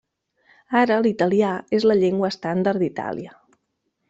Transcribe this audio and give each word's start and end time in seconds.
Ara, 0.79 0.97
l'italià 1.07 1.51
és 1.81 1.85
la 1.91 1.99
llengua 2.01 2.33
estàndard 2.37 2.87
d'Itàlia. 2.87 3.39